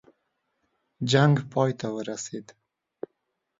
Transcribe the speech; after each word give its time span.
جنګ 1.11 1.35
پای 1.51 1.71
ته 1.79 1.87
ورسېدی. 1.95 2.53